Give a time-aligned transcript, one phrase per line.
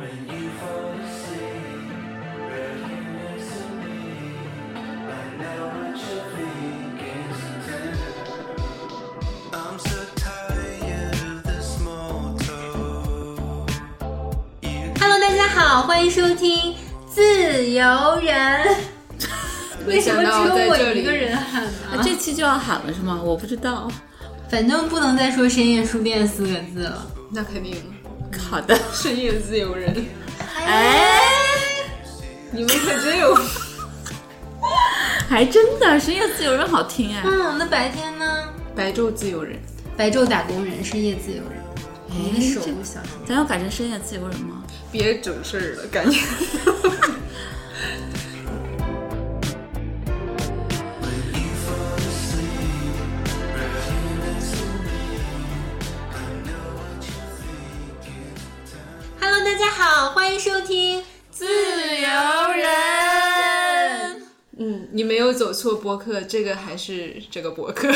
[0.00, 0.08] Hello，
[15.20, 16.72] 大家好，欢迎收听
[17.06, 17.84] 《自由
[18.22, 18.34] 人》。
[19.86, 20.32] 为什么只有
[20.70, 21.70] 我一个人喊呢？
[22.02, 23.20] 这期就要喊了是吗？
[23.22, 23.90] 我不知道。
[24.48, 27.06] 反正不能再说深夜书店四个字了。
[27.30, 27.76] 那肯定，
[28.50, 29.94] 好的，深夜自由人，
[30.56, 31.20] 哎，
[32.50, 33.38] 你们可真有。
[35.30, 37.22] 还真的深夜自由人好听哎。
[37.24, 38.48] 嗯，那白天呢？
[38.74, 39.56] 白昼自由人，
[39.96, 41.62] 白昼打工人，深夜自由人。
[42.08, 43.12] 你的手这不小心。
[43.24, 44.64] 咱要改成深夜自由人吗？
[44.90, 46.18] 别整事儿了，感觉。
[64.92, 67.88] 你没有走错播客，这个还是这个播客。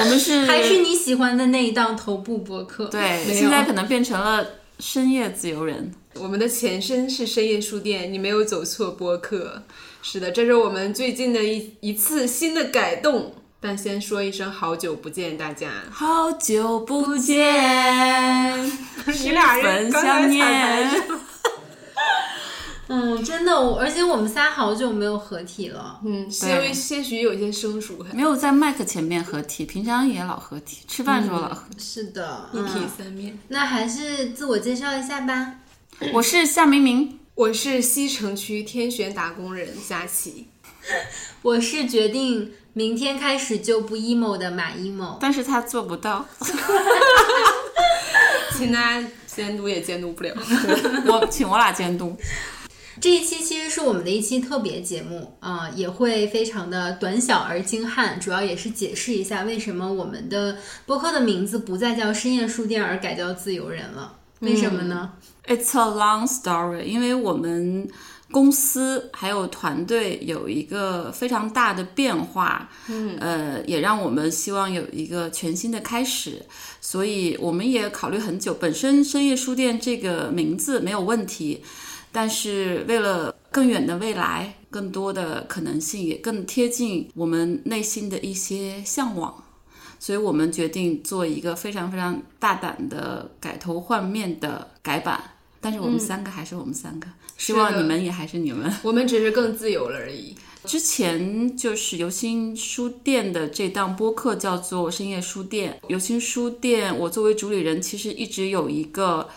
[0.00, 4.46] 我们是还是你喜欢的那一档头部播客。，对，现在可能变成了
[4.78, 5.92] 深夜自由人。
[6.14, 9.62] 我们的前身是深夜书店，你没有走错播客。
[10.02, 13.34] 是的，这是我们最近的一一次新的改动。
[13.62, 15.68] 但先说一声好久不见，大家。
[15.90, 17.36] 好久不见，
[19.22, 21.02] 你俩人分刚才想彩排念。
[22.92, 26.00] 嗯，真的，我而且我们仨好久没有合体了。
[26.04, 31.76] 嗯，些微些许有些生疏，没有在麦克前面合体，平常也老合体，吃饭时候老合体。
[31.78, 33.38] 是的，一体嗯三面。
[33.46, 35.54] 那还是自我介绍一下吧。
[36.12, 40.48] 我是夏明明，我是西城区天选打工人佳琪。
[41.42, 45.16] 我是决定明天开始就不 emo 的马 emo。
[45.22, 46.26] 但是他做不到。
[48.58, 50.34] 请大家监督也监督不了。
[51.06, 52.16] 我请我俩监督。
[53.00, 64.16] 这一期其实是我们的一期特别节目啊、也会非常的短小而精悍，主要也是解释一下为什么我们的播客的名字不再叫深夜书店，而改叫自由人了。
[64.40, 65.12] 为什么呢
[65.46, 67.88] ？It's a long story，因为我们
[68.30, 76.42] 公司还有团队有一个非常大的变化，嗯，呃，也让我们希望有一个全新的开始，
[76.80, 78.54] 所以我们也考虑很久。
[78.54, 81.62] 本身深夜书店这个名字没有问题，
[82.12, 89.44] 但是为了更远的未来，更多的可能性，也更贴近我们内心的一些向往。
[89.98, 95.22] 所以我们决定做一个非常非常大胆的改头换面的改版，
[95.60, 97.06] 但是我们三个还是我们三个，
[97.36, 98.72] 希望你们也还是你们。
[98.82, 100.34] 我们只是更自由了而已。
[100.64, 109.28] 之前就是游心书店的这档播客叫做深夜书店，游心书店，我作为主理人，其实一直有一个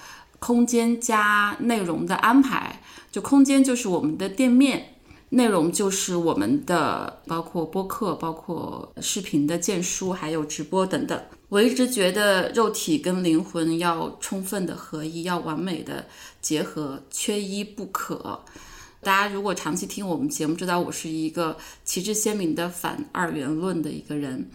[0.46, 4.90] 空间加内容的安排，就空间就是我们的店面。
[5.30, 11.18] 内容就是我们的，包括播客、包括视频的荐书，还有直播等等。
[11.48, 16.06] 我一直觉得肉体跟灵魂要充分的合一，要完美的
[16.42, 18.44] 结合，缺一不可。
[19.02, 24.52] 大家如果长期听我们节目，知道我是一个旗帜鲜明的反二元论的一个人，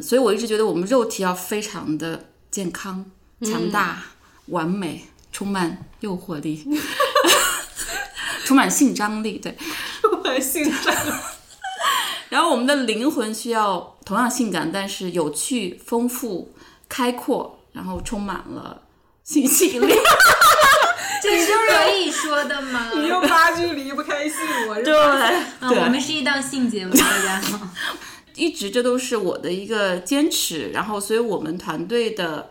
[0.00, 3.08] 所以我一直觉得我们肉体要非常的健康、
[3.40, 4.02] 强大、
[4.46, 6.64] 完美，充满诱惑力，
[8.44, 9.56] 充满性张力，对。
[10.02, 11.12] 充满性张力，
[12.28, 16.52] 然后我们的灵魂需要同样性感，但是有趣、丰富、
[16.88, 18.82] 开阔，然后充满了
[19.24, 19.94] 性吸引力。
[21.22, 22.90] 这是可以说的吗？
[22.94, 24.38] 你又八句离不开性，
[24.68, 27.68] 我是对，啊，我们是一档性节目，大家好。
[28.34, 32.48] 一直这都是我的一个坚持，然后所以我们团队的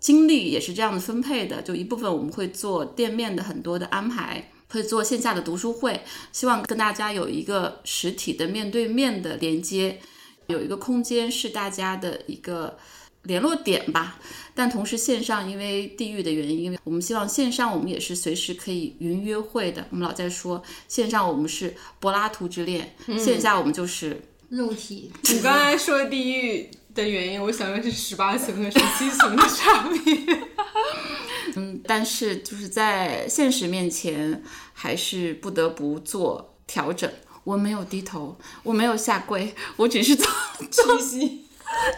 [0.00, 6.00] 精力也是这样的分配的，就一部分我们会做店面的很多的安排，会做线下的读书会，
[6.32, 9.98] 希望跟大家有一个实体的面对面的连接，
[10.46, 12.78] 有一个空间是大家的一个
[13.22, 14.20] 联络点吧。
[14.54, 19.86] 但同时线上因为地域的原因，我们希望线上我们也是随时可以云约会的。
[19.90, 24.22] 我们老在说线上我们是柏拉图之恋，线下我们就是。
[24.48, 30.38] 肉体，你刚才说地狱的原因，我想的是十八层和十七层的差别。
[31.54, 34.42] 嗯，但是就是在现实面前，
[34.72, 37.08] 还是不得不做调整。
[37.44, 40.26] 我没有低头，我没有下跪，我只是做
[40.98, 41.44] 屈膝，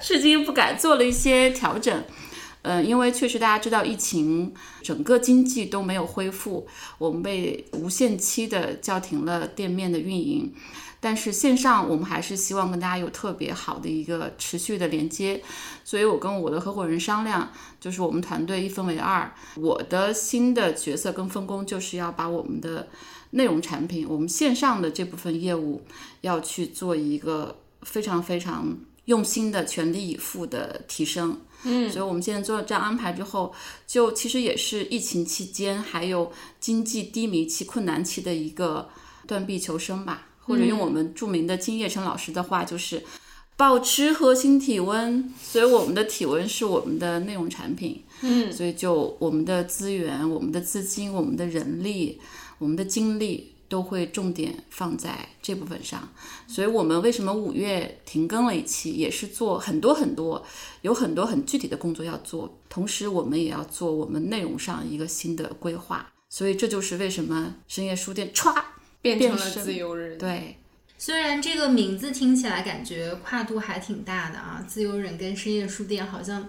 [0.03, 2.05] 至今不敢做了一些调整。
[2.63, 6.69] 嗯，因为确实大家知道疫情，整个经济都没有恢复，
[6.99, 10.53] 我们被无限期的叫停了店面的运营。
[11.01, 15.43] 但是线上我们还是希望跟大家有特别好的一个持续的连接，
[15.83, 17.51] 所以我跟我的合伙人商量，
[17.81, 22.89] 就是我们团队一分为二，我的新的角色跟分工就是要把我们的
[23.31, 25.83] 内容产品，我们线上的这部分业务
[26.21, 28.77] 要去做一个非常非常
[29.07, 31.41] 用心的全力以赴的提升。
[31.63, 33.55] 嗯，所以我们现在做了这样安排之后，
[33.87, 38.89] 就其实也是疫情期间还有经济低迷期、困难期的一个
[39.27, 40.27] 断臂求生吧。
[40.41, 43.03] 或者用我们著名的金叶成老师的话，就是
[43.57, 45.33] 保持核心体温。
[45.41, 48.03] 所以我们的体温是我们的内容产品。
[48.23, 52.21] 嗯，所以就我们的资源、我们的资金、我们的人力、
[52.59, 56.09] 我们的精力都会重点放在这部分上。
[56.47, 60.45] 所以我们为什么五月停更了一期，也是做很多很多，
[60.83, 62.59] 有很多很具体的工作要做。
[62.69, 66.13] 同时，我们也要做我们内容上一个新的规划。
[66.29, 68.55] 所以这就是为什么深夜书店歘。
[69.01, 70.19] 变成了自由人。
[70.19, 70.57] 对，
[70.99, 76.49] 虽然这个名字听起来感觉跨度还挺大的啊，自由人跟深夜书店好像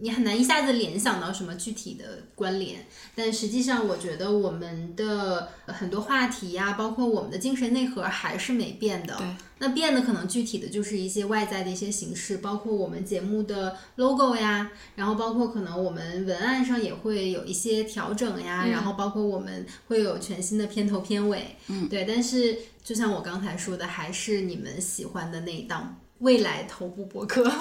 [0.00, 2.04] 你很难一下子联想到什么具体的
[2.34, 9.14] 关联，但实际上我觉得我们的很多话题呀、包括我们的精神内核还是没变的。
[9.16, 9.26] 对，
[9.58, 22.04] 那变的可能具体的就是一些外在的一些形式，包括我们节目的 logo 呀，然后包括可能我们文案上也会有一些调整呀，然后包括我们会有全新的片头片尾，嗯，对。
[22.04, 27.44] 但是就像我刚才说的，还是你们喜欢的那一档未来头部博客。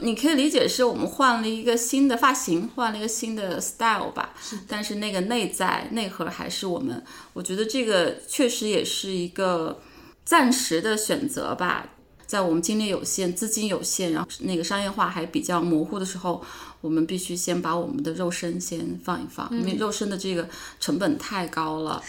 [0.00, 4.34] 你可以理解是我们换了一个新的发型，换了一个新的 style 吧。
[4.68, 7.02] 但是那个内在内核还是我们，
[7.32, 9.80] 我觉得这个确实也是一个
[10.24, 11.88] 暂时的选择吧。
[12.26, 16.42] 在我们精力有限、资金有限，然后那个商业化还比较模糊的时候，
[16.80, 20.48] 我们必须先把我们的肉身先放一放，因为肉身的这个
[20.80, 22.02] 成本太高了，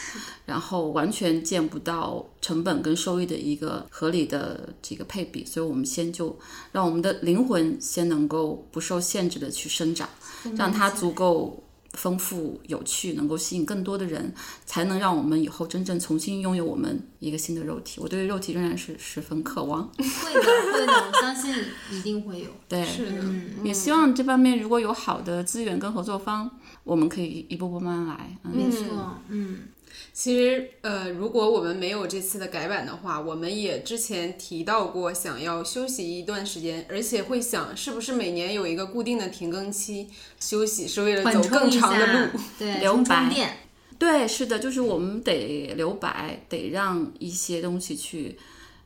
[0.45, 6.37] 然后完全见不到成本跟收益的一个合理的这个配比，所以我们先就
[6.71, 10.09] 让我们的灵魂先能够不受限制的去生长，
[10.55, 11.63] 让它足够。
[11.97, 14.31] 丰富有趣，能够吸引更多的人，
[14.65, 17.99] 才能让我们以后真正重新拥有我们一个新的肉体。
[17.99, 19.87] 我对肉体仍然是十分渴望。
[19.97, 21.53] 会的，会的，我相信
[21.91, 22.49] 一定会有。
[22.69, 23.23] 对，是的，
[23.63, 26.49] 也希望这方面如果有好的资源跟合作方，
[26.83, 28.37] 我们可以一步步慢慢来。
[28.43, 28.85] 嗯，没错，
[29.29, 29.59] 嗯。
[30.19, 40.07] 其实，呃，如果我们没有这次的改版的话，我们也之前提到过想要休息一段时间，而且会想是不是每年有一个固定的停更期，
[40.39, 42.39] 休息是为了走更长的路。
[42.57, 43.59] 对， 留白。
[43.99, 48.39] 对，是的，就是我们得留白，得让一些东西去，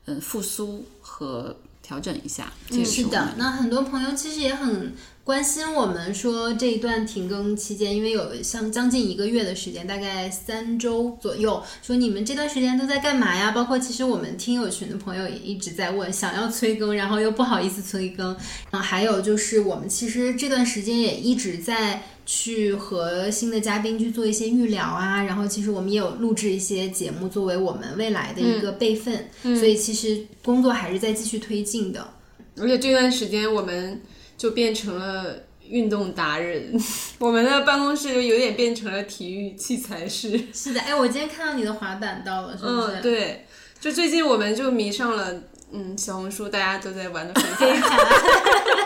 [0.07, 1.55] 嗯，复苏和
[1.91, 2.53] 调整一下。
[2.69, 4.93] 这个我们是的，那很多朋友其实也很
[5.25, 13.51] 关心我们说这一段停更期间，因为有像将近一个月的时间，大概三周左右，说你们这段时间都在干嘛呀？
[13.51, 18.33] 包括其实我们听友群的朋友也一直在问，想要催更，然后又不好意思催更。
[18.69, 22.03] 啊，还有就是我们其实这段时间也一直在。
[22.33, 32.13] 去和新的嘉宾去做一些预聊啊，然后其实我们也有录制一些节目作为我们未来的一个备份，所以其实工作还是在继续推进的。
[32.57, 34.01] 而且这段时间我们
[34.37, 36.73] 就变成了运动达人，
[37.19, 40.39] 我们的办公室就有点变成了体育器材室。
[40.53, 42.93] 是的，哎，我今天看到你的滑板到了，是不是？
[42.93, 43.45] 嗯，对，
[43.81, 45.33] 就最近我们就迷上了，
[45.73, 47.99] 嗯，小红书大家都在玩的飞盘。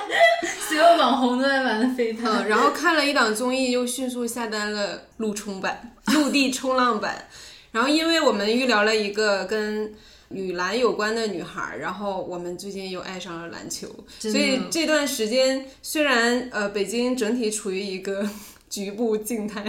[0.75, 2.25] 所有网红都在玩飞盘。
[2.31, 7.27] 嗯，然后看了一档综艺，又迅速下单了陆冲版、 陆地冲浪版。
[7.71, 9.93] 然后，因为我们预聊了一个跟
[10.29, 13.87] 女篮有关的女孩，然后我们最近又爱上了篮球，
[14.19, 18.27] 所以这段时间虽然呃北京整体处于一个
[18.69, 19.63] 局部静态，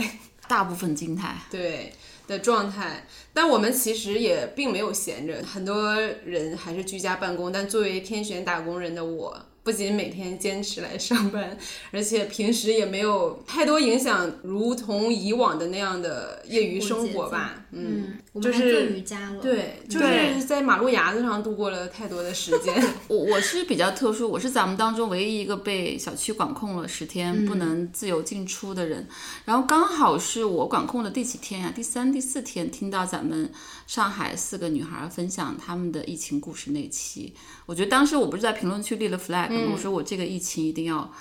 [0.48, 1.36] 大部分静态。
[1.50, 1.92] 对
[2.28, 5.94] 的状态，但我们其实也并没有闲着，很多
[6.25, 7.52] 人还是居家办公。
[7.52, 9.36] 但作为天选打工人的我，
[9.66, 11.58] 不仅每天坚持来上班，
[11.90, 17.64] 而且平时也没有太多影响，如同以往的那样的业余生活吧。
[17.73, 19.40] 嗯，我们还做就是瑜伽了。
[19.42, 22.80] 对，就是在马路牙子上度过了太多的时间。
[23.08, 29.08] 我我是比较特殊，我是咱们当中唯一一个被小区管控了十天、不能自由进出的人。
[29.46, 33.50] 然后刚好是我管控的第几天呀、第三、第四天，听到咱们
[33.86, 37.32] 上海四个女孩分享她们的疫情故事那期，
[37.66, 39.72] 我觉得当时我不是在评论区立了 flag 吗？
[39.72, 41.12] 我说我这个疫情一定要。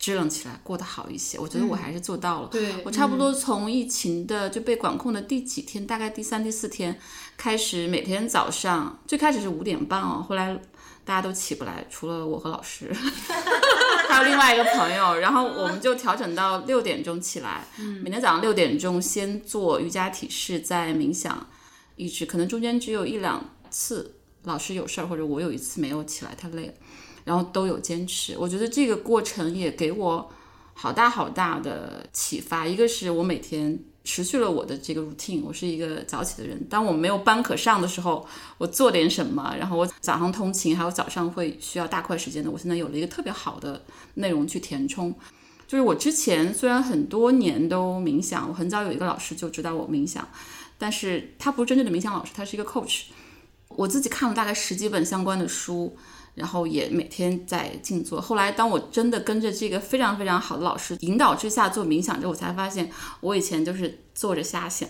[0.00, 1.38] 支棱起来，过得好一些。
[1.38, 2.48] 我觉得我还是做到了。
[2.48, 6.98] 对我差不多从疫情的就被管控的第几天，大概第三、第四天
[7.36, 10.58] 开始，每天早上最开始是五点半哦，后来
[11.04, 12.90] 大家都起不来，除了我和老师。
[14.08, 21.46] 还有另外一个朋友，然后我们就调整到六点钟起来，嗯每天早上六点钟先做瑜伽体式，再冥想，
[22.00, 24.14] 一直可能中间只有一两次
[24.44, 26.72] 老师有事儿，或者我有一次没有起来太累了，
[27.24, 28.36] 然后都有坚持。
[28.38, 30.30] 我觉得这个过程也给我
[30.74, 33.78] 好大好大的启发，一个是我每天。
[34.02, 36.58] 持续了我的这个 routine，我是一个早起的人。
[36.70, 38.26] 当我没有班可上的时候，
[38.56, 45.14] 我做点什么，然后我早上通勤，还有早上会需要大块时间的，我现在有了一个特别好的内容去填充。
[45.68, 50.26] 就是我之前虽然很多年都冥想，我很早有一个老师就知道我冥想，
[50.80, 53.02] 但是他不是真正的冥想老师，他是一个 coach。
[53.68, 55.96] 我自己看了大概十几本相关的书。
[56.36, 58.20] 然后也每天在静坐。
[58.20, 62.88] 后来，当我真的跟着这个非常非常好的老师引导之下做冥想之后，我才发现
[63.20, 64.88] 我以前就是坐着瞎想。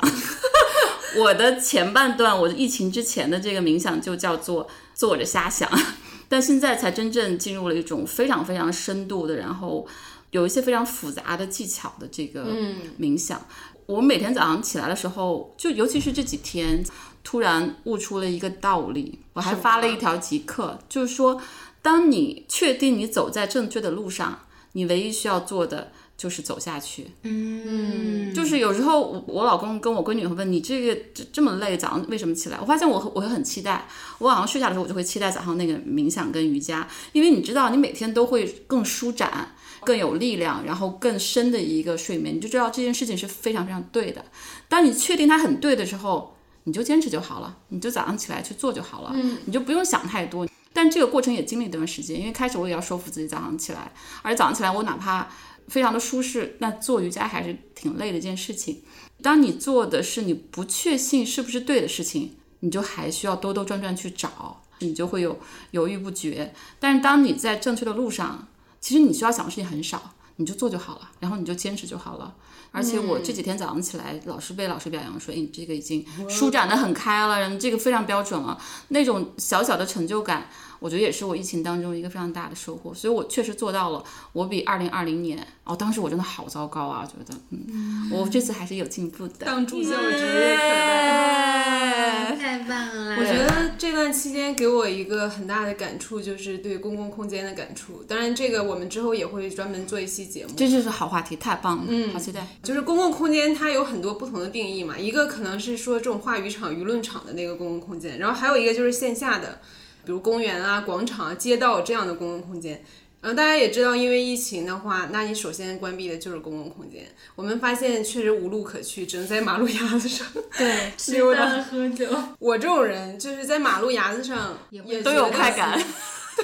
[1.17, 5.69] 我的前半段，我的疫情之前的这个冥想就叫做坐着瞎想，
[6.29, 9.85] 但现在才真正进入了一种非常非常深度的，然后
[10.31, 12.53] 有一些非常复杂的技巧的这个
[12.99, 13.41] 冥想。
[13.87, 16.85] 我每天早上起来的时候，就尤其是这几天。
[17.23, 21.39] 突然悟出了一个道理，我还发了一条即刻，就是说，
[21.83, 27.09] 当你确定你走在正确的路上，你唯一需要做的就是走下去。
[27.23, 32.59] 嗯，就是有时候我我老公跟我闺女会问你这个这这么累，早上为什么起来？
[32.59, 44.25] 我发现我我会很期待，我晚上睡下的时候我就会期待早上那个冥想跟瑜伽，因为你知道你每天都会更舒展、更有力量，然后更深的一个睡眠，你就知道这件事情是非常非常对的。
[44.69, 46.37] 当你确定它很对的时候。
[46.65, 50.47] 你就坚持就好了，你就早上起来去做就好了，嗯，你就不用想太多。
[50.75, 55.27] 但这个过程也经历一段时间，因为开始我也要说服自己早上起来，而且早上起来我哪怕
[55.69, 58.83] 非常的舒适，那做瑜伽还是挺累的一件事情。
[59.23, 66.53] 当你做的是你不确信是不是对的事情，你就还需要兜兜转转去找，你就会有犹豫不决。
[66.79, 68.47] 但是当你在正确的路上，
[68.81, 72.35] 其实你需要想的事情很少，你就做就好了，然后你就坚持就好了。
[72.73, 78.57] 而且我这几天早上起来，老是被老师表扬说：“哎，你这个已经舒展的很开了，然后这个非常标准了。”
[78.89, 80.49] 那种小小的成就感，
[80.79, 82.95] 我觉得也是我疫情当中一个非常大的收获。
[82.95, 89.47] 所以我确实做到了，我比二零二零年哦，当时我真的好糟糕啊，觉得嗯，我这次还是有进步的。
[89.47, 93.17] 当助教指日可待，太棒了！
[93.19, 98.05] 我觉得这段期间给我一个很大的感触，就是对公共空间的感触。
[98.09, 100.53] 当然，这个我们之后也会专门做一期节目。
[100.57, 102.47] 这就是好话题，太棒了，嗯，好期待。
[102.63, 104.99] 就是公共空间，它有很多不同的定义嘛。
[104.99, 109.61] 一个可能是说这种话语场、舆论场的那个公共空间，然后还有一个就是线下的，
[110.05, 112.85] 比如公园啊、广场啊、街道这样的公共空间。
[113.23, 117.07] 嗯，大家也知道，因为疫情的话，那你首先关闭的就是公共空间。
[117.35, 120.27] 我们发现确实无路可去，只能在马路牙子上
[120.57, 122.07] 对 溜达喝酒。
[122.39, 125.79] 我这种人就是在马路牙子上也都有快感。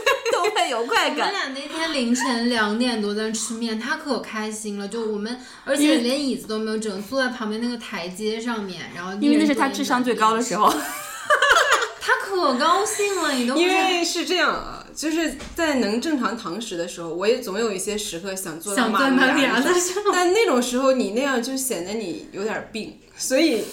[0.32, 1.28] 都会有快感。
[1.28, 4.86] 我们俩那天凌晨两点多在吃面，他可开心了。
[4.88, 8.90] 就我们，而且连椅子都没有，只能坐在旁边那个台阶上面。
[8.94, 10.68] 然后因为那是他智商最高的时候，
[12.00, 13.32] 他可高兴了。
[13.32, 23.64] 你都因为是这样啊，就是在能正常堂食的时候，我也总有一些时刻想坐想马路牙子上，但那种时候你那样就显得你有点病，所以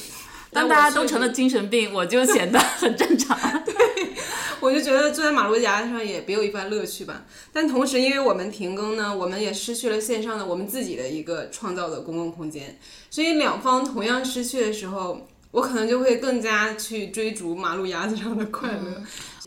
[0.52, 3.38] 当大家都成了精神病，我就显得很正常。
[3.66, 3.74] 对。
[4.64, 7.26] 我就觉得坐在马路牙子上也别有一番乐趣吧。
[7.52, 12.80] 但同时，因为我们停更呢，我们也失去了线上的我们自己的一个创造的公共空间。
[13.10, 19.04] 所以两方同样失去的时候，我可能就会更加去追逐马路牙子上的快乐。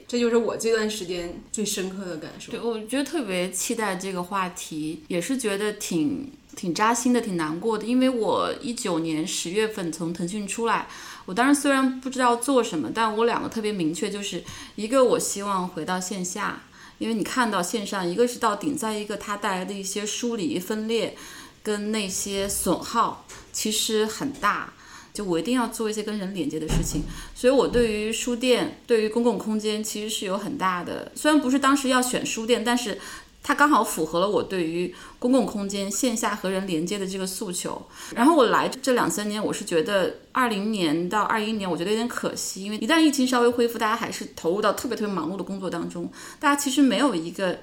[0.06, 2.52] 这就是我这段时间最深刻的感受。
[2.52, 7.86] 对，我觉得特别期待这个话题，也是觉得挺挺扎心的，挺难过的。
[7.86, 10.86] 因为我一九年十月份从腾讯出来。
[11.26, 14.42] 我当时虽然不知道做什么，但我两个特别明确，就是
[14.76, 16.62] 一个我希望回到线下，
[16.98, 21.14] 因为你看到线上，一个是到顶，在一个它带来的一些疏离、分裂，
[21.62, 24.72] 跟那些损耗其实很大，
[25.12, 27.02] 就我一定要做一些跟人连接的事情。
[27.34, 32.98] 所以我对于书店、对于公共空间其实是有很大的，虽然不是当时要选书店，但是。
[33.46, 37.80] 它刚好符合了我对于公共空间线下和人连接的这个诉求。
[38.12, 46.10] 然后我来这两三年，我是觉得二零年到二一年，我觉得有点可惜，因为一旦疫情稍微恢复，大家还是投入到特别特别忙碌的工作当中，
[46.40, 47.60] 大家其实没有一个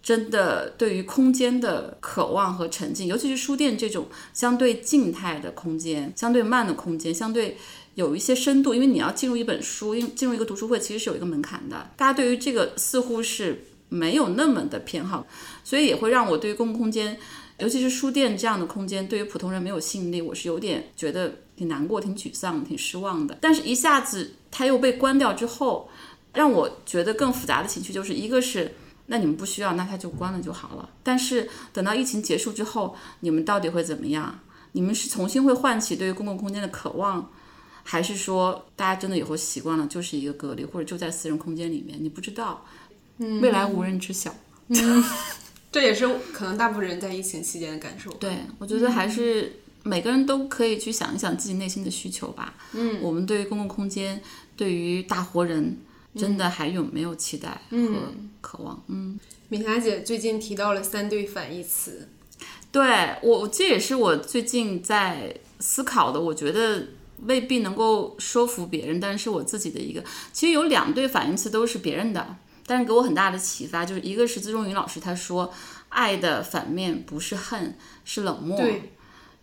[0.00, 7.58] 真的对于空间的渴望和沉浸，尤其是书店这种相对静态的空间、相对慢的空间、相对
[7.96, 11.90] 有一些深度，因为你要进入一本书、进进入一个读书会，其实是有一个门槛的。
[11.96, 13.64] 大家对于这个似乎是。
[13.94, 15.26] 没有那么的偏好，
[15.62, 17.16] 所以也会让我对于公共空间，
[17.58, 20.20] 尤其是书店这样的空间，对于普通人没有吸引力。
[20.20, 23.38] 我是有点觉得挺难过、挺沮丧、挺失望的。
[23.40, 25.88] 但是，一下子它又被关掉之后，
[26.32, 28.74] 让我觉得更复杂的情绪就是一个是
[29.06, 30.88] 那你们不需要，那它就关了就好了。
[31.02, 34.40] 但是等到疫情结束之后，你们到底会怎么样？
[34.72, 37.30] 你们是重新会唤起对于公共空间的渴望，
[37.84, 41.96] 还是说大家真的以后习惯了就是一个隔离，或者就在私人空间里面？
[42.02, 42.66] 你不知道，
[43.18, 44.34] 未来无人知晓。
[44.68, 45.04] 嗯
[45.70, 48.08] 这也是可能大部分人在疫情期间的感受。
[48.12, 52.54] 对，我觉得还是每个人都可以去想一想自己内心的需求吧。
[52.74, 54.22] 嗯，我们对于公共空间，
[54.56, 55.76] 对于大活人，
[56.14, 58.80] 真的还有没有期待和渴望？
[58.86, 59.18] 嗯，
[59.48, 62.08] 米霞姐最近提到了三对反义词，
[62.70, 66.20] 对我，这也是我最近在思考的。
[66.20, 66.86] 我觉得
[67.24, 75.52] 未必能够说服别人，但是我自己的一个，其实有两对反义词都是别人的，但是给我很大的启发，就是一个是资中云老师他说，
[75.90, 78.58] 爱的反面不是恨，是冷漠。
[78.58, 78.92] 对，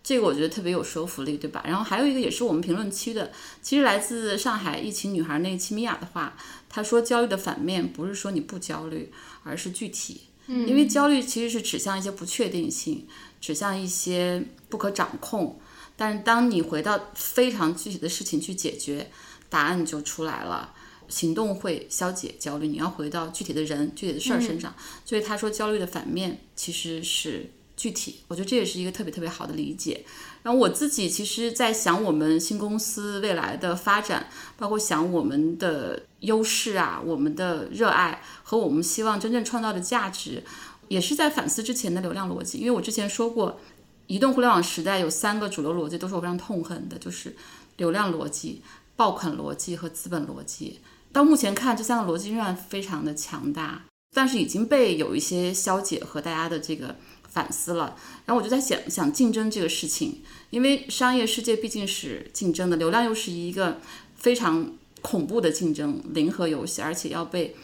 [0.02, 1.62] 这个我觉得特别有说服力，对吧？
[1.66, 3.30] 然后还有一个也是我们评论区的，
[3.62, 6.36] 其实来自上海疫情女孩那一期米娅的话，
[6.68, 9.12] 她说焦虑的反面不是说你不焦虑，
[9.44, 10.22] 而是具体。
[10.48, 13.06] 嗯，因为焦虑其实是指向一些不确定性，
[13.40, 15.60] 指向一些不可掌控。
[15.94, 19.12] 但是当你回到非常具体的事情去解决，
[19.48, 20.74] 答案就出来了。
[21.12, 24.74] 行动会消解焦虑，你要回到具体的人、具体的事儿身上。
[25.04, 28.20] 所以他说，焦虑的反面其实是具体。
[28.28, 30.06] 我觉得这也是一个特别特别好的理解。
[30.42, 40.42] 然后我自己其实，在想我们新公司未来的发展，包括想我们的优势啊、我们的热爱和我们希望真正创造的价值，
[40.88, 42.56] 也是在反思之前的流量逻辑。
[42.56, 43.60] 因为我之前说过，
[44.06, 47.36] 移动互联网时代有三个主流逻辑都是我非常痛恨的，就是
[47.76, 48.62] 流量逻辑、
[48.96, 50.80] 爆款逻辑和资本逻辑。
[51.12, 56.96] 到目前看，这三个逻辑仍然非常的强大，但是已经被有一些消解和大家的这个
[57.28, 57.96] 反思了。
[58.24, 63.78] 然后我就在想想竞争这个事情，因为商业世界毕竟是竞争的，流量又是一个
[64.16, 67.54] 非常恐怖的竞争零和游戏，而且要被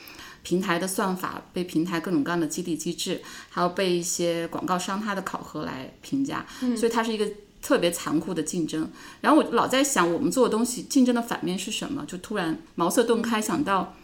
[0.42, 7.26] 平台的算法、被平台各种各样的激励机制，还要被一些广告商他的考核来评价，所以它是一个。
[7.60, 12.04] 特别残酷的竞争，然后我老在想，我们做的东西竞争的反面是什么？
[12.06, 13.94] 就突然茅塞顿开，想到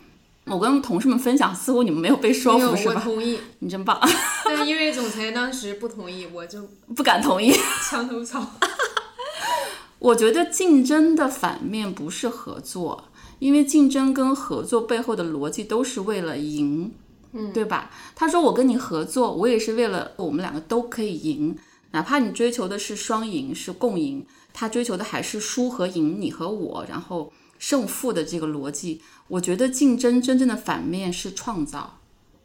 [0.47, 2.95] 我跟同事们分享，似乎你们没有被说服，是吧？
[2.97, 3.99] 我同意，你真棒，
[4.45, 7.53] 但因为总裁当时不同意，我就不敢同意。
[7.89, 8.45] 墙头草。
[10.01, 13.05] 我觉得竞争的反面不是合作，
[13.39, 16.93] 因为竞争跟合作背后的逻辑都是为了赢，
[17.33, 17.91] 嗯，对吧？
[18.15, 21.57] 他说我跟你合作，我也是为了我们两个都可以赢。
[21.95, 29.01] 哪怕你追求的是双赢，是共赢，他追求的还是输和赢，你和我，然后胜负的这个逻辑。
[29.29, 32.01] 我觉得竞争真正的反面是创造，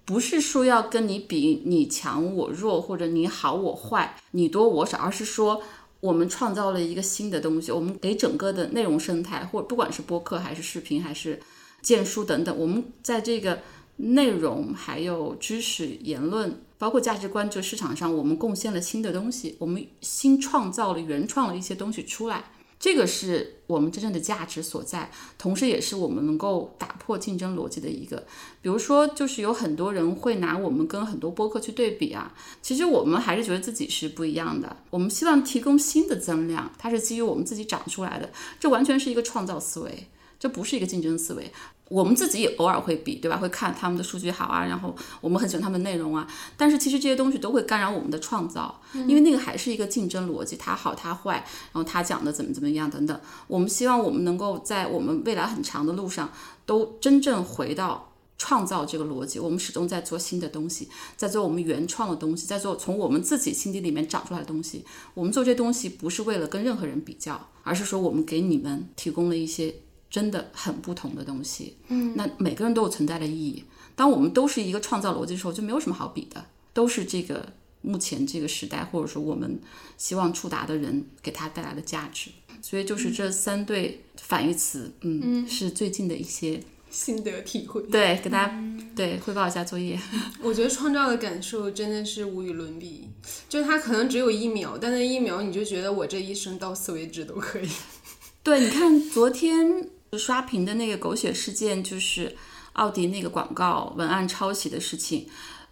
[0.05, 5.63] 不是说要跟你比你强我弱，或者你好我坏，你多我少，而是说
[5.99, 11.39] 我们创造了一个新的东西，我们给整个的内容生态，或不管是播客还是视频还是
[11.81, 13.59] 荐书等等，我们在这个
[13.99, 16.61] 内容还有知识言论。
[16.79, 28.25] 包括价值观，这个市场上，我们贡献了新的东西，我们新创造了、原创了一些东西出来，这个是我们真正的价值所在，同时也是我们能够打破竞争逻辑的一个。
[28.61, 34.77] 比如说，就是有很多人会拿我们跟很多播客去对比啊，其实我们还是觉得自己是不一样的。
[34.89, 40.07] 我们希望提供新的增量，它是基于我们自己长出来的，这完全是一个创造思维，
[40.39, 41.51] 这不是一个竞争思维。
[41.89, 43.35] 我们自己也偶尔会比，对吧？
[43.35, 46.27] 会看他们的数据好啊，然后我们很喜欢他们的内容啊。
[46.55, 53.19] 但是其实这些东西都会干扰我们的创造，因为那个还是一个竞争逻辑，他好他坏，然后他讲的怎么怎么样等等。
[53.47, 56.31] 我们希望我们能够在我们未来很长的路上，
[56.67, 59.39] 都真正回到创造这个逻辑。
[59.39, 64.85] 我们始终在做新的东西，在做我们原创的东西，在做从我们自己心底里面长出来的东西。
[65.15, 69.73] 我们做这些东西不是为了跟任何人比较，而是说我们给你们提供了一些。
[70.09, 73.63] 真的很不同的东西，嗯，那每个人都有存在的意义。
[73.95, 79.59] 当我们都是一个创造逻辑的时候，就没有什么好比的，都是这个目前这个时代，或者说我们
[79.97, 82.31] 希望触达的人给他带来的价值。
[82.61, 87.81] 所以就是这三对反义词，嗯，是最近的一些心得体会。
[87.83, 88.63] 对，给大家
[88.95, 89.99] 对汇报一下作业。
[90.41, 93.07] 我觉得创造的感受真的是无与伦比，
[93.47, 97.69] 就是它可能只有一秒，但那一秒你就觉得我这一生到此为止都可以。
[98.43, 99.89] 对，你看昨天。
[100.17, 102.35] 刷屏的那个狗血事件就是
[102.73, 105.27] 奥迪那个广告文案抄袭的事情。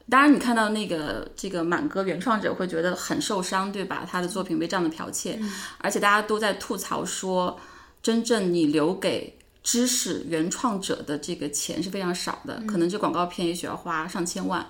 [0.10, 4.08] 当然，你看到那个这个满哥原创者会觉得很受伤，对吧？
[4.10, 5.38] 他的作品被这样的剽窃，
[5.80, 7.60] 而且大家都在吐槽说，
[8.02, 14.65] 真正你留给知识原创者的这个钱是非常少的，可能这广告片也许要花上千万，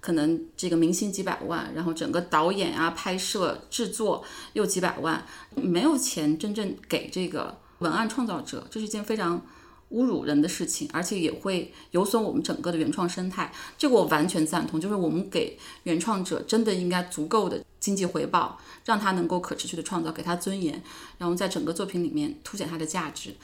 [0.00, 7.58] 可能这个明星几百万，然后整个导演啊、拍摄、制作又几百万，没有钱真正给这个。
[7.82, 9.44] 文案创造者，这是一件非常
[9.90, 13.52] 侮辱人的事情，而且也会有损我们整个的原创生态。
[13.76, 20.82] 这个我完全赞同，就是我们给原创者真的应该足够的经济回报，让他能够可持续的创造，给他尊严，
[21.18, 23.34] 然后在整个作品里面凸显他的价值。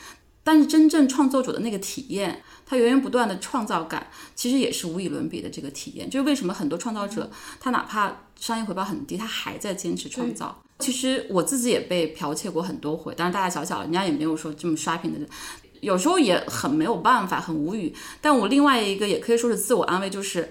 [0.45, 6.09] 但是真正创作者的那个体验，他源源不断的创造感，其实也是无与伦比的这个体验。
[6.09, 10.57] 就是为什么很多创造者，他哪怕商业回报很低，他还在坚持创造。
[10.79, 15.29] 其实我自己也被剽窃过很多回，但是大大小小，人家也没有说这么刷屏的人。
[15.81, 17.95] 有时候也很没有办法，很无语。
[18.21, 20.49] 但我另外一个也可以说是自我安慰，就是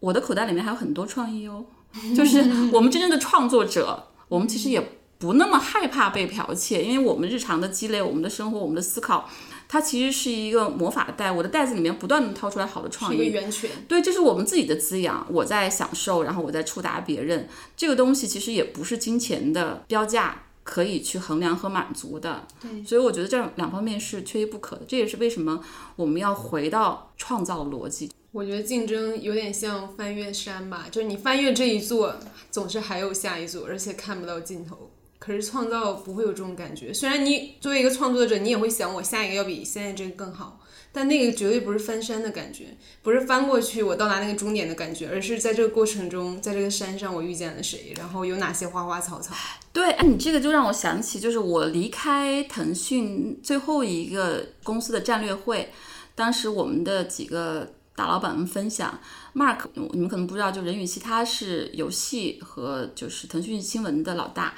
[0.00, 1.64] 我的口袋里面还有很多创意哦。
[2.14, 2.40] 就是
[2.72, 4.80] 我们真正的创作者，我们其实也
[5.18, 9.28] 不那么害怕被剽窃，因为我们日常的积累、我们的生活、我们的思考，
[9.68, 11.30] 它其实是一个魔法袋。
[11.30, 13.70] 我的袋子里面不断的掏出来好的创意一个意，源泉。
[13.88, 17.48] 对，这是我们自己的滋养，我在享受，然后我在触达别人。
[17.76, 22.46] 这个东西其实也不是金钱的标价可以去衡量和满足的。
[22.60, 24.82] 对，所以我觉得这两方面是缺一不可的。
[24.86, 25.62] 这也是为什么
[25.96, 28.10] 我们要回到创造逻辑。
[28.32, 32.14] 我觉得竞争有点像翻越山吧，就是你翻越这一座，
[32.50, 34.90] 总是还有下一座，而且看不到尽头。
[35.26, 40.60] 可是创造不会有这种感觉，虽然你作为一个创作者，你也会想我下一个要比现在这个更好，
[40.92, 49.34] 但那个绝对不是翻山的感觉，不是翻过去我到达那个终点的感觉，而是在这个过程中，在这个山上我遇见了谁，然后有哪些花花草草。
[49.72, 55.72] 对，哎，你这个就让我想起，就是我离开腾讯最后一个公司的战略会，
[56.14, 58.96] 当时我们的几个大老板们分享
[59.34, 64.54] ，Mark，你们可能不知道，就任宇熙他是游戏和就是腾讯新闻的老大。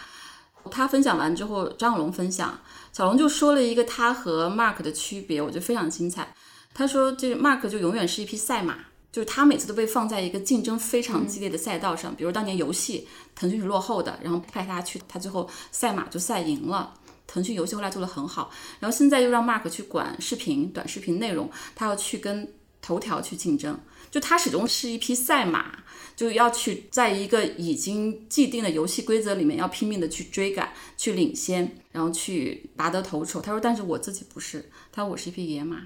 [0.69, 2.59] 他分享完之后，张小龙分享，
[2.93, 6.35] 小龙就说了一个他和 Mark 的区别，我觉得非常精彩。
[6.75, 8.77] 他说，这 Mark 就永远是一匹赛马，
[9.11, 16.95] 就是他每次都被放在一个竞争非常激烈的赛道上，比如当年游戏腾讯是落后的，然后派他去，他最后赛马就赛赢了。
[17.27, 18.51] 腾讯游戏后来做得很好，
[18.81, 23.79] 然后现在又让 Mark 去管视频、短视频内容，他要去跟头条去竞争，
[24.11, 25.85] 就它始终是一匹赛马，
[26.17, 33.41] 就要去在一个已经既定的游戏规则里面，要拼命的去追赶、去领先，然后去拔得头筹。
[33.41, 35.83] 他说：“但是我自己不是，他说我是一匹野马，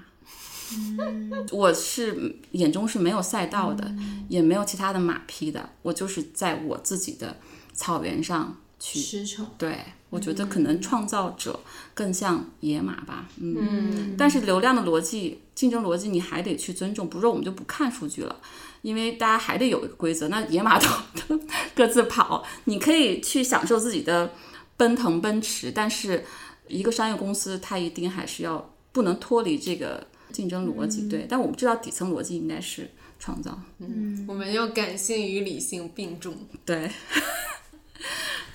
[1.51, 3.93] 我是眼中是没有赛道的，
[4.29, 7.37] 也没有其他的马匹的，我就是在我自己的
[7.73, 9.45] 草原上去驰骋。
[9.57, 11.57] 对，我觉得可能创造者
[11.93, 18.35] 更像野马吧，嗯，但是流量的逻辑、竞争逻辑你还得去尊重，不是说我们就不看数据了，
[18.81, 20.27] 因为大家还得有一个规则。
[20.27, 20.87] 那野马都
[21.29, 21.41] 都
[21.73, 24.33] 各自跑，你可以去享受自己的
[24.75, 26.25] 奔腾奔驰，但是
[26.67, 31.25] 一个商业公司它一定还是要不能脱离这个竞争逻辑，对。
[31.29, 36.35] 但我们知道底层逻辑应该是创造，嗯我们要感性与理性并重。
[36.65, 36.91] 对。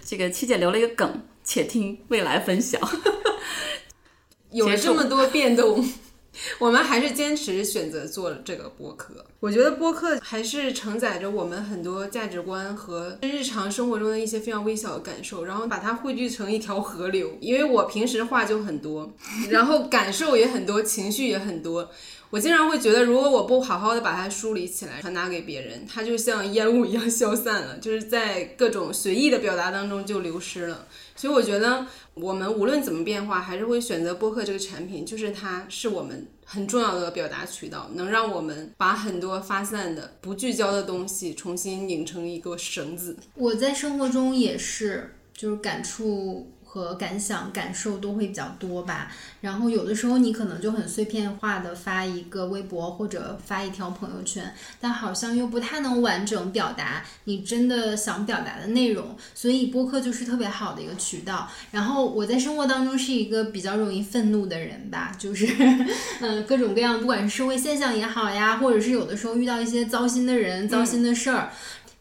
[0.08, 2.80] 这个七姐留了一个梗，且听未来分享。
[4.50, 5.86] 有了这么多变动，
[6.58, 9.24] 我们还是坚持选择做这个播客。
[9.40, 17.36] 我觉得播客还是承载着我们很多价值观和日常生活中的一些非常微小的感受，然后把它汇聚成一条河流。
[17.40, 19.12] 因为我平时话就很多，
[19.50, 21.90] 然后感受也很多，情绪也很多。
[22.30, 30.86] 我经常会觉得，如果我不好好的把它梳理起来，传达给别人，它就像烟雾一样消散了，就是在各种随意的表达当中就流失了。
[31.18, 43.16] 所以我觉得，我们无论怎么变化，还是会选择播客这个产品，就是它是我们很重要的表达渠道，能让我们把很多发散的、不聚焦的东西重新拧成一个绳子。
[43.34, 46.48] 我在生活中也是，就是感触
[46.78, 49.10] 和感想、感受都会比较多吧。
[49.40, 61.48] 然后有的时候你可能就很碎片化的发一个微博或者发一条朋友圈，但好像又不太能完整表达你真的想表达的内容，所以播客就是特别好的一个渠道。
[61.72, 65.46] 然后我在生活当中是一个比较容易愤怒的人吧，就是
[66.20, 71.52] 嗯 各种各样，不管是社会现象也好呀，或者是有的时候遇到一些糟心的人、糟心的事儿。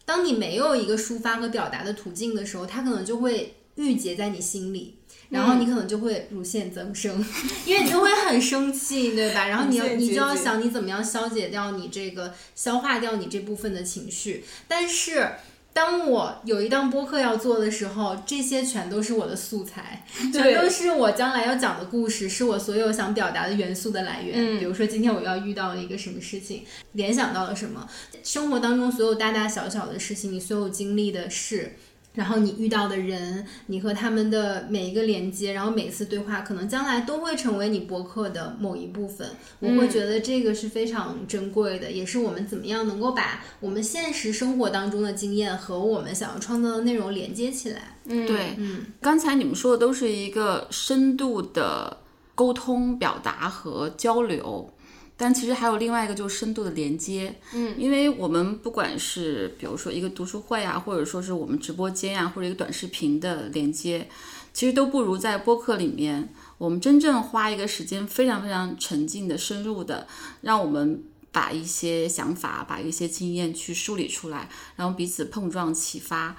[0.06, 4.96] 当你没有一个抒发和表达的途径的时候，它可能就会郁结在你心里，
[5.30, 7.26] 然后你可能就会乳腺增生，
[7.66, 9.48] 因为你就会很生气，对吧？
[9.48, 15.30] 然后你要你就要想你怎么样消解掉你这个消化掉你这部分的情绪，但是。
[15.74, 24.34] 当我有一档播客要做的时候，这些全都是我的素材， 全都是我将来要讲的故事，是我所有想表达的元素的来源。
[24.38, 26.63] 嗯比如说今天我要遇到了一个什么事情，
[26.94, 27.88] 联想到了什么，
[28.24, 31.76] 生活当中所有大大小小的事情，你所有经历的事，
[32.17, 39.30] 然后你遇到的人，你和他们的每一个连接，然后每次对话，可能将来都会成为你博客的某一部分。
[39.60, 47.95] 我会觉得这个是非常珍贵的，也是我们怎么样能够把我们现实生活当中的经验和我们想要创造的内容连接起来。
[48.06, 51.97] 嗯对，嗯刚才你们说的都是一个深度的
[52.34, 54.73] 沟通、表达和交流。
[55.19, 64.08] 但其实还有另外一个就是深度的连接，嗯，因为我们不管是比如说一个读书会啊，或者说是我们直播间啊，或者一个短视频的连接，
[64.53, 70.06] 其实都不如在播客里面，我们真正花一个时间非常非常沉浸的、深入的，
[70.41, 76.38] 让我们把一些想法、把一些经验去梳理出来，然后彼此碰撞启发。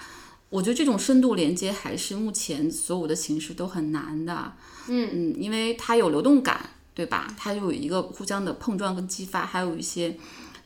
[0.51, 4.53] 我觉得这种深度连接还是目前所有的形式都很难的，
[4.87, 6.71] 嗯嗯，因为它有流动感。
[6.99, 7.33] 对吧？
[7.39, 10.17] 它就有一个互相的碰撞跟激发，还有一些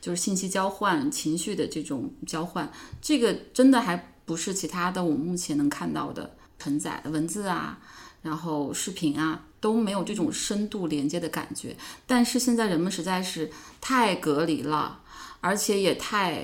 [0.01, 2.67] 就是信息交换、情绪的这种交换，
[2.99, 7.77] 这个真的还不是其他的我们目前能看到的承载文字啊，
[8.23, 11.77] 然后视频啊都没有这种深度连接的感觉。
[12.07, 15.01] 但是现在人们实在是太隔离了，
[15.39, 16.41] 而且也太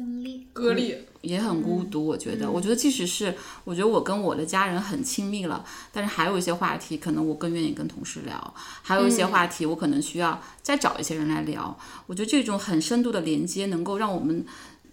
[0.00, 0.40] 分裂。
[0.54, 1.06] 割裂。
[1.20, 3.34] 也很孤独，我觉得，我觉得即使是
[3.64, 11.78] 我觉得我跟我的家人很亲密了，但是还有一些话题，可能我更愿意跟同事聊，还有一些话题，我可能需要再找一些人来聊。
[12.06, 14.46] 我觉得这种很深度的连接，能够让我们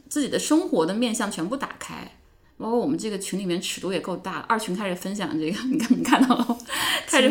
[0.10, 2.16] 自己的生活的面向全部打开。
[2.58, 6.58] 包括我们这个群里面尺度也够大，二群开始分享这个， 你看你看到了吗？
[7.06, 7.30] 开始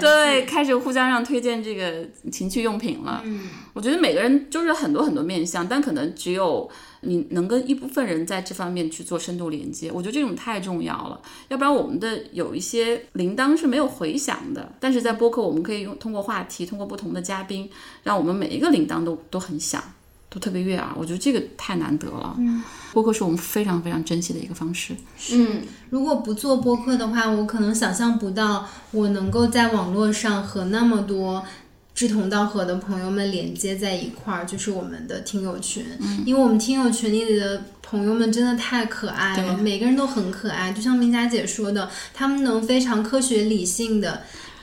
[0.00, 3.22] 对，开始互相让推荐这个情趣用品了。
[3.24, 6.68] 嗯，我觉得每个人就是很多很多面向，但可能只有
[7.02, 9.92] 你能跟一部分人在这方面去做深度连接。
[9.92, 14.72] 我觉得这种太重要了，要不然我们的有一些铃铛是没有回响的。
[14.80, 17.70] 但是在播客，我们可以用通过话题，通过不同的嘉宾，
[18.02, 19.82] 让我们每一个铃铛都都很响，
[20.32, 20.88] 都特别悦耳。
[20.96, 22.34] 我觉得这个太难得了。
[22.38, 22.62] 嗯，
[22.94, 24.94] 播客是我们非常非常珍惜的一个方式。
[25.32, 31.44] 嗯，如果不做播客的话，我可能想象不到我能够在网络上和那么多
[31.94, 35.84] 志同道合的朋友们连接在一块儿，就是我们的听友群。
[36.00, 40.72] 嗯因为我们听友群里的朋友们真的太可爱了，每个人都很可爱。
[40.72, 44.22] 就像明佳姐说的，他们能非常科学理性的。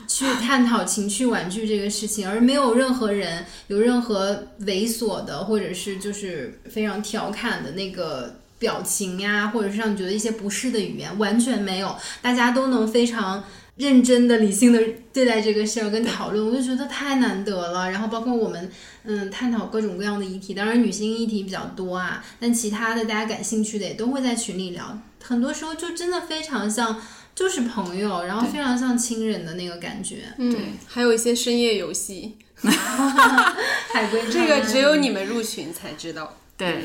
[0.10, 13.44] 去探讨情趣玩具这个事情，而没有任何人有任何猥琐的，或者是就是非常调侃的那个表情呀，或者是让你觉得一些不适的语言，完全没有，大家都能非常
[13.76, 14.82] 认真的、理性的
[15.14, 17.92] 对待这个事儿跟讨论，我就觉得太难得了。
[17.92, 18.72] 然后包括我们，
[19.04, 27.00] 嗯，探讨各种各样的议题，当然女性议题比较多啊，但其他的大家感兴趣的也都会在群里聊，很多时候就真的非常像。
[27.36, 30.26] 就是朋友，然后非常像亲人的那个感觉。
[30.38, 36.84] 嗯，还有一些深夜游戏 海龟这个只有你们入群才知道，对，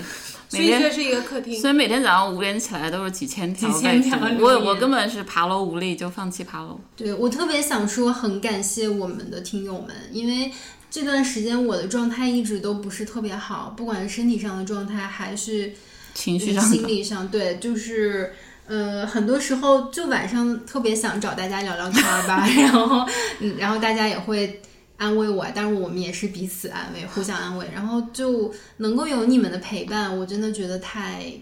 [0.49, 1.61] 所以这是一个客厅。
[1.61, 6.79] 所以每天早上五点起来都是几千条几千条我我根本是爬楼无力，就放弃爬楼。
[6.95, 10.53] 对我特别想说，很感谢我们的听友们，因为
[10.89, 15.73] 这段时间我的状态一直都不是特别好，不管是身体上的状态还是
[16.15, 18.33] 情绪上心理上，对，就是。
[18.67, 23.07] 呃，很多时候就晚上特别想找大家聊聊天儿吧， 然后，
[23.41, 24.63] 嗯，然后大家也会
[24.97, 31.33] 安慰我，但是我们也是彼此安慰，互相安慰，然后就能够有你们的陪伴，我真的觉得太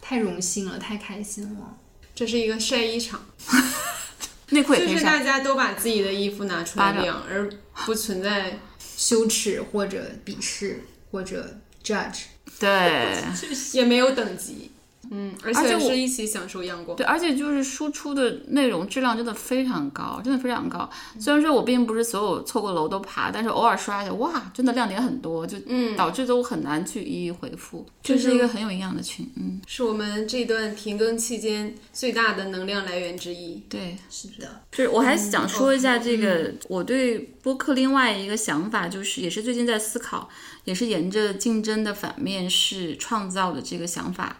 [0.00, 1.76] 太荣幸了，太开心了。
[2.14, 3.20] 这是一个晒衣场，
[4.50, 7.48] 内裤也可以就是大，家都把自己的衣服拿出来晾，而
[7.86, 8.58] 不存在
[8.96, 12.22] 羞耻或者鄙视或者 judge，
[12.60, 13.16] 对
[13.72, 14.70] 也没有等级。
[15.10, 16.96] 嗯，而且是一起享受阳光。
[16.96, 20.88] 对，而且就是输出的内容质量真的非常高，真的非常高。
[21.18, 27.86] 虽然说我并不是所有错过楼都爬，但是偶尔刷一下，哇，真的亮点很多，就嗯导致都很难去一一回复。
[28.02, 33.62] 这就是是一个很有营养的群，嗯，是我们这段停更期间最大的能量来源之一。
[33.68, 33.96] 对。
[34.10, 40.28] 是的，就是我还想说一下这个，我对播客另外一个想法，就是也是最近在思考，
[40.64, 44.38] 也是沿着竞争的反面是创造的这个想法。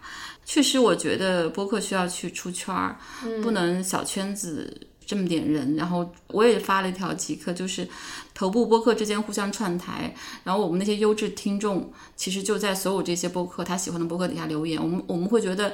[0.51, 2.97] 确实，我觉得播客需要去出圈儿，
[3.43, 5.75] 不能小圈子这么点人。
[5.75, 7.87] 然后我也发了一条即刻，就是
[8.33, 15.71] 头部播客之间互相串台，然后我们那些优质听众其实就在所有这些播客他喜欢的播客底下留言，我们我们会觉得。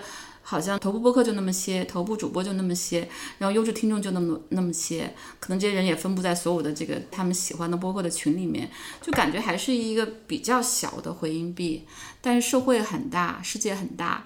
[0.48, 3.10] 好像头部播客就那么些，头部主播就那么些，
[3.40, 8.70] 然后优质听众就那么那么些，可能这些人也分布在所有的这个他们喜欢的播客的群里面，
[9.02, 11.88] 就感觉还是一个比较小的回音壁。
[12.22, 14.24] 但是社会很大，世界很大，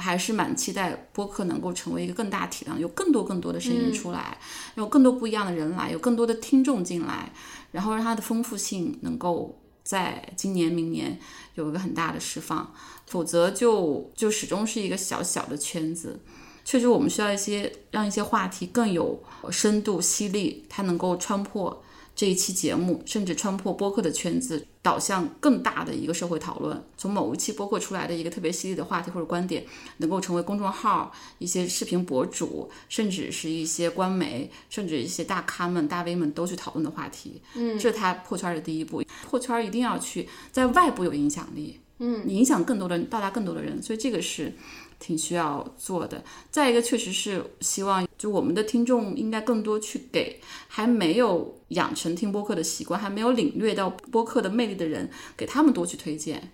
[0.00, 4.38] 还是蛮期待播客能够成为一个更大体量，有更多更多的声音出来，
[4.76, 7.30] 有更多不一样的人来，有更多的听众进来，
[7.72, 11.18] 然后让它的丰富性能够在今年、明年
[11.54, 12.72] 有一个很大的释放。
[13.06, 16.20] 否则就就始终是一个小小的圈子。
[16.64, 21.82] 确实，我们需要一些让一些话题更有深度、犀利，它能够穿破
[22.14, 26.82] 这一期节目，甚至穿破播客的圈子，导向更大的一个社会讨论。
[26.98, 29.64] 从某一期播客出来的一个特别犀利的话题或者观点，
[29.98, 37.40] 能够成为公众号、一些视频博主，甚至是一些官媒，甚至一些大咖们、大 V 们都去讨论的话题。
[37.54, 39.02] 嗯，这是他破圈的第一步。
[39.24, 44.52] 破圈一定要去在外部有影响力，嗯，影响更多的人，到达更多的人，所以这个是。
[45.00, 46.22] 挺需要做的。
[46.50, 56.52] 再一个，确实是希望就我们的听众应该更多去给还没有养成听播客的习惯，还没有领略到播客的魅力的人，给他们多去推荐，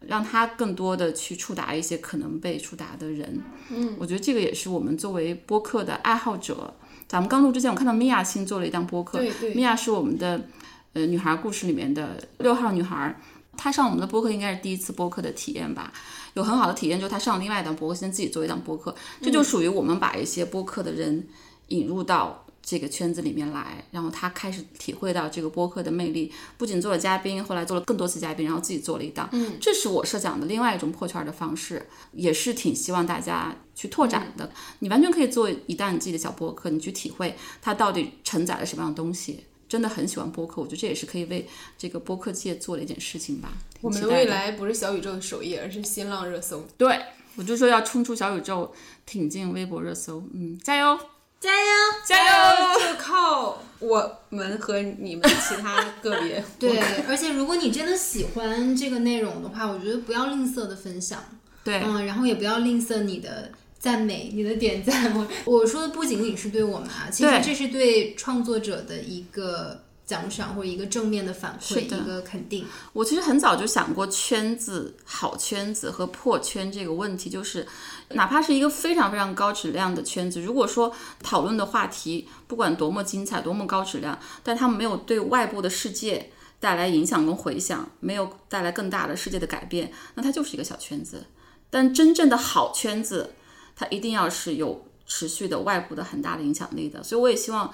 [0.00, 3.40] 让他更多的去触达一些可能被触达的人。
[3.70, 6.74] 嗯，我觉得这个也是我们作为播客的爱好者。
[7.08, 10.44] 咱们刚录之前，我看到米娅新做了一档播客，对对米娅是我们的
[10.92, 13.16] 呃女孩故事里面的六号女孩，
[13.56, 15.92] 她上我们的播客应该是第一次播客的体验吧。
[16.34, 21.26] 有很好的体验，就是他上另外一档播客，现在自己做一档播客，这就属于我们把一些播客的人
[21.68, 34.50] 引入到这个圈子里面来，然后他开始体会到这个播客的魅力，不仅做了嘉宾，后来做了更多次嘉宾，然后自己做了一档，嗯，这是我设想的另外一种破圈的方式，也是挺希望大家去拓展的。
[34.80, 39.44] 你完全可以做一档你自己的小播客，你去体会它到底承载了什么样的东西。
[39.68, 43.52] 真的很喜欢播客，我觉得这也是可以为这个播客界做的一件事情吧。
[43.80, 46.66] 我们的未来不是小宇宙的首页，而是新浪热搜。
[46.78, 46.98] 对，
[47.36, 48.72] 我就说要冲出小宇宙，
[49.04, 50.22] 挺进微博热搜。
[50.32, 50.98] 嗯，加油，
[51.40, 51.66] 加油！
[52.06, 52.80] 加油！
[52.80, 56.42] 就靠我们和你们其他个别。
[56.58, 61.22] 对，而且如果你真的喜欢这个内容的话，我觉得不要吝啬的分享。
[61.62, 63.50] 对，嗯，然后也不要吝啬你的
[63.86, 65.14] 赞美，你的点赞。
[65.14, 72.66] 我 我说的不仅仅是对我们啊，其实这是对创作者的一个奖赏或者一个正面的反馈，的一个肯定。
[72.92, 77.64] 我其实很早就想过圈子、好圈子和破圈这个问题，就是
[78.08, 91.26] 哪怕是一个非常非常高质量的圈子，如果说讨论的话题不管多么精彩、多么高质量，但他们没有对外部的世界带来影响跟回响，没有带来更大的世界的改变，那它就是一个小圈子。
[91.70, 93.34] 但真正的好圈子，
[93.76, 97.02] 它一定要是有持续的外部的很大的影响力的。
[97.02, 97.72] 所以我也希望，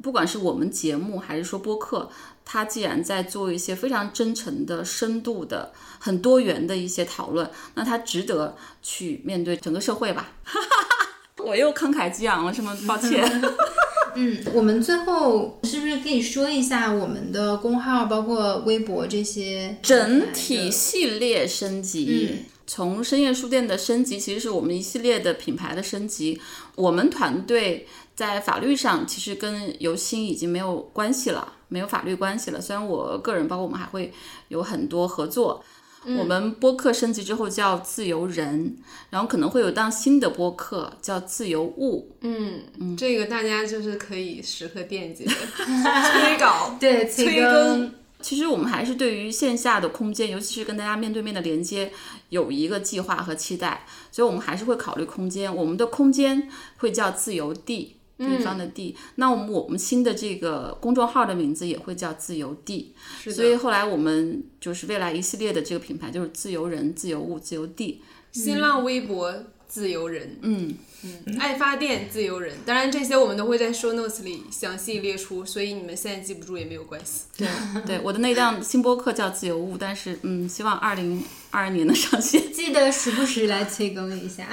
[0.00, 2.08] 不管是我们节目还是说播客，
[2.44, 10.32] 它既然在做一些非常真诚的、深度的、很多元的一些讨论，那它值得去面对整个社会吧。
[11.42, 12.76] 我又慷慨激昂了，是吗？
[12.86, 13.24] 抱歉。
[14.16, 26.40] 嗯，我们最后是不是可以说一下我们的公号，包括微博这些整体系列升级，从深夜书店的升级，其实是我们一系列的品牌的升级。
[26.76, 32.60] 我们团队在法律上其实跟游心已经没有关系了，没有法律关系了。
[32.60, 34.12] 虽然我个人，包括我们还会
[34.46, 35.64] 有很多合作。
[36.16, 38.76] 我们播客升级之后叫自由人，
[39.10, 42.16] 然后可能会有档新的播客叫自由物。
[42.20, 45.32] 嗯，嗯这个大家就是可以时刻惦记的，
[45.66, 46.76] 催稿。
[46.78, 47.94] 对催更更。
[48.22, 51.92] 其实我们还是对于线下的空间，尤其是跟大家面对面的连接，
[52.28, 55.54] 有一个计划和期待，所以我们还是会考虑空间。
[55.54, 58.96] 我们的空间会叫自由地，地方的地。
[59.16, 62.94] 那我们我们新的这个公众号的名字也会叫自由地。
[63.30, 68.02] 所以后来我们就是未来一系列的这个品牌就是自由人、自由物、自由地。
[68.32, 69.34] 新浪微博
[69.70, 72.56] 自由人，嗯嗯，爱发电自由人。
[72.66, 77.22] 当然这些我们都会在 show notes 里详细列出，所以你们现在记不住也没有关系。
[77.36, 77.48] 对
[77.86, 82.52] 对，我的那档新播客叫自由物，但是嗯，希望二零二二年能上线。
[82.52, 84.48] 记得时不时来催更一下。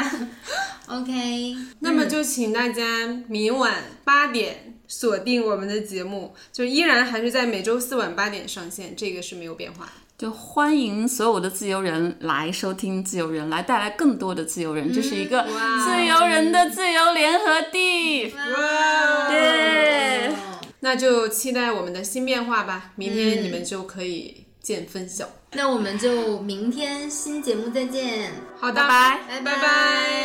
[0.86, 9.91] OK，那么就请大家明晚八点锁定我们的节目，就依然还是在每周四晚八点上线，这个是没有变化的。
[10.17, 14.91] 就欢迎所有的自由人来收听自由人，来带来更多的自由人。
[14.91, 18.34] 这是一个自由人的自由联合地。
[18.34, 19.32] 哇！
[19.32, 20.34] 耶！
[20.80, 25.30] 那就期待我们的新变化吧，明天你们就可以见分晓。
[25.51, 28.32] 那我们就明天新节目再见。
[28.60, 29.62] 好的，拜拜拜拜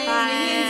[0.06, 0.61] 拜，